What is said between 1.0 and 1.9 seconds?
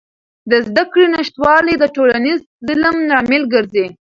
نشتوالی د